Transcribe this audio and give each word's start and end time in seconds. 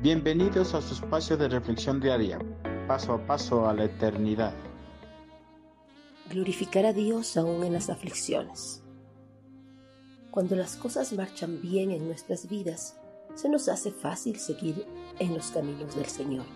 Bienvenidos 0.00 0.74
a 0.74 0.80
su 0.80 0.94
espacio 0.94 1.36
de 1.36 1.48
reflexión 1.48 1.98
diaria, 1.98 2.38
paso 2.86 3.14
a 3.14 3.26
paso 3.26 3.68
a 3.68 3.74
la 3.74 3.86
eternidad. 3.86 4.54
Glorificar 6.30 6.86
a 6.86 6.92
Dios 6.92 7.36
aún 7.36 7.64
en 7.64 7.72
las 7.72 7.90
aflicciones. 7.90 8.84
Cuando 10.30 10.54
las 10.54 10.76
cosas 10.76 11.12
marchan 11.14 11.60
bien 11.60 11.90
en 11.90 12.06
nuestras 12.06 12.48
vidas, 12.48 12.96
se 13.34 13.48
nos 13.48 13.68
hace 13.68 13.90
fácil 13.90 14.38
seguir 14.38 14.86
en 15.18 15.34
los 15.34 15.48
caminos 15.48 15.96
del 15.96 16.06
Señor. 16.06 16.46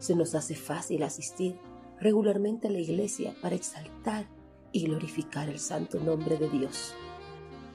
Se 0.00 0.16
nos 0.16 0.34
hace 0.34 0.56
fácil 0.56 1.04
asistir 1.04 1.54
regularmente 2.00 2.66
a 2.66 2.72
la 2.72 2.80
iglesia 2.80 3.32
para 3.40 3.54
exaltar 3.54 4.26
y 4.72 4.86
glorificar 4.86 5.48
el 5.48 5.60
santo 5.60 6.00
nombre 6.00 6.36
de 6.36 6.50
Dios. 6.50 6.94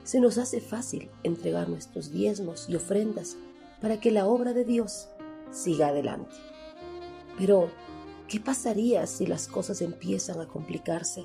Se 0.03 0.19
nos 0.19 0.37
hace 0.37 0.59
fácil 0.59 1.09
entregar 1.23 1.69
nuestros 1.69 2.11
diezmos 2.11 2.67
y 2.67 2.75
ofrendas 2.75 3.37
para 3.85 3.99
que 3.99 4.09
la 4.09 4.25
obra 4.25 4.53
de 4.53 4.65
Dios 4.65 5.09
siga 5.51 5.89
adelante. 5.89 6.35
Pero, 7.37 7.69
¿qué 8.27 8.39
pasaría 8.39 9.05
si 9.05 9.27
las 9.27 9.47
cosas 9.47 9.79
empiezan 9.79 10.41
a 10.41 10.47
complicarse? 10.47 11.23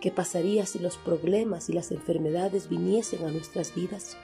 ¿Qué 0.00 0.12
pasaría 0.12 0.64
si 0.64 0.78
los 0.78 0.96
problemas 0.96 1.68
y 1.68 1.72
las 1.72 1.90
enfermedades 1.90 2.68
viniesen 2.68 3.24
a 3.24 3.32
nuestras 3.32 3.74
vidas? 3.74 4.16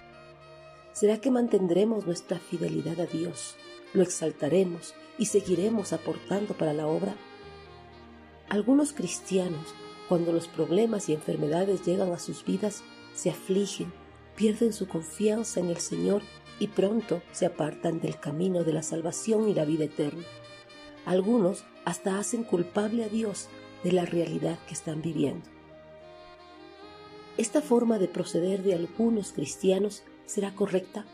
¿Será 0.93 1.21
que 1.21 1.33
mantendremos 1.33 2.07
nuestra 2.07 2.39
fidelidad 2.39 3.01
a 3.01 3.07
Dios, 3.07 3.57
lo 3.93 4.05
exaltaremos 4.05 4.95
y 5.19 5.27
seguiremos 5.27 5.93
aportando 5.93 6.55
para 6.55 6.75
la 6.75 6.87
obra? 6.87 7.17
Algunos 8.49 8.93
cristianos, 8.93 9.75
cuando 10.09 10.33
los 10.33 10.47
problemas 10.47 11.09
y 11.09 11.15
enfermedades 11.15 11.85
llegan 11.85 12.13
a 12.13 12.21
sus 12.21 12.45
vidas, 12.45 12.85
se 13.15 13.31
afligen, 13.31 13.93
pierden 14.41 14.73
su 14.73 14.89
confianza 14.89 15.61
en 15.61 15.67
el 15.67 15.77
Señor 15.77 16.23
y 16.59 16.69
pronto 16.69 17.21
se 17.31 17.45
apartan 17.45 18.01
del 18.01 18.19
camino 18.19 18.65
de 18.65 18.73
la 18.73 18.83
salvación 18.83 19.47
y 19.51 19.53
la 19.53 19.67
vida 19.67 19.85
eterna. 19.85 20.25
Algunos 21.05 21.67
hasta 21.85 22.19
hacen 22.19 22.45
culpable 22.45 23.05
a 23.05 23.09
Dios 23.11 23.51
de 23.85 23.93
la 23.93 24.07
realidad 24.07 24.59
que 24.67 24.73
están 24.73 25.03
viviendo. 25.03 25.47
¿Esta 27.37 27.61
forma 27.61 27.99
de 27.99 28.09
proceder 28.09 28.63
de 28.63 28.73
algunos 28.73 29.33
cristianos 29.33 30.05
será 30.25 30.55
correcta? 30.55 31.05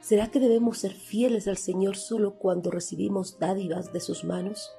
¿Será 0.00 0.30
que 0.30 0.40
debemos 0.40 0.78
ser 0.78 0.94
fieles 0.94 1.48
al 1.48 1.58
Señor 1.58 1.98
solo 1.98 2.38
cuando 2.38 2.70
recibimos 2.70 3.38
dádivas 3.38 3.92
de 3.92 4.00
sus 4.00 4.24
manos? 4.24 4.70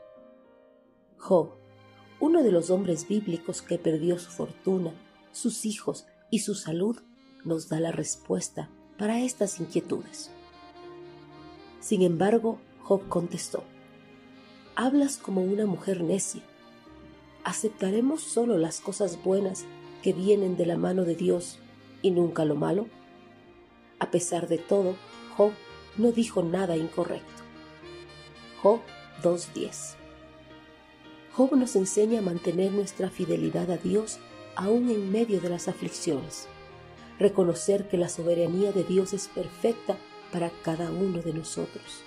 Job, 1.18 1.52
uno 2.20 2.42
de 2.42 2.52
los 2.52 2.72
hombres 2.72 3.08
bíblicos 3.08 3.62
que 3.62 3.78
perdió 3.78 4.18
su 4.18 4.32
fortuna, 4.32 4.92
sus 5.32 5.68
hijos 5.68 6.08
y 6.32 6.40
su 6.40 6.56
salud, 6.56 6.98
nos 7.44 7.70
da 7.70 7.80
la 7.80 7.92
respuesta 7.92 8.70
para 8.98 9.20
estas 9.20 9.60
inquietudes. 9.60 10.32
Sin 11.80 12.02
embargo, 12.02 12.60
Job 12.84 13.08
contestó, 13.08 13.64
Hablas 14.76 15.18
como 15.18 15.42
una 15.42 15.66
mujer 15.66 16.04
necia. 16.04 16.42
¿Aceptaremos 17.44 18.22
solo 18.22 18.58
las 18.58 18.80
cosas 18.80 19.22
buenas 19.24 19.66
que 20.02 20.14
vienen 20.14 20.56
de 20.56 20.66
la 20.66 20.78
mano 20.78 21.04
de 21.04 21.16
Dios 21.16 21.60
y 22.02 22.12
nunca 22.12 22.46
lo 22.46 22.56
malo? 22.56 22.88
A 24.00 24.12
pesar 24.12 24.48
de 24.48 24.58
todo, 24.58 24.96
Job 25.36 25.52
no 25.98 26.12
dijo 26.12 26.44
nada 26.44 26.78
incorrecto. 26.78 27.44
Job 28.62 28.80
2.10 29.22 29.96
Job 31.34 31.56
nos 31.56 31.76
enseña 31.76 32.20
a 32.20 32.24
mantener 32.24 32.72
nuestra 32.72 33.10
fidelidad 33.10 33.72
a 33.72 33.78
Dios 33.78 34.20
aún 34.56 34.90
en 34.90 35.12
medio 35.12 35.40
de 35.40 35.50
las 35.50 35.68
aflicciones 35.68 36.48
reconocer 37.20 37.88
que 37.88 37.98
la 37.98 38.10
soberanía 38.10 38.72
de 38.72 38.84
Dios 38.84 39.14
es 39.14 39.28
perfecta 39.28 39.98
para 40.32 40.50
cada 40.64 40.90
uno 40.92 41.22
de 41.22 41.34
nosotros. 41.34 42.04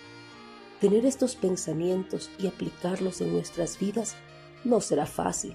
Tener 0.81 1.07
estos 1.07 1.37
pensamientos 1.37 2.31
y 2.39 2.47
aplicarlos 2.47 3.21
en 3.21 3.33
nuestras 3.33 3.79
vidas 3.79 4.17
no 4.65 4.81
será 4.81 5.07
fácil, 5.07 5.55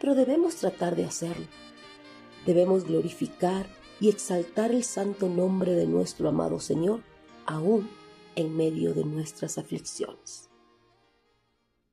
pero 0.00 0.14
debemos 0.14 0.56
tratar 0.56 0.96
de 0.96 1.04
hacerlo. 1.04 1.46
Debemos 2.46 2.84
glorificar 2.84 3.66
y 4.00 4.08
exaltar 4.08 4.72
el 4.72 4.82
santo 4.82 5.28
nombre 5.28 5.74
de 5.74 5.86
nuestro 5.86 6.28
amado 6.28 6.58
Señor, 6.58 7.00
aún 7.46 7.88
en 8.36 8.56
medio 8.56 8.94
de 8.94 9.04
nuestras 9.04 9.58
aflicciones. 9.58 10.50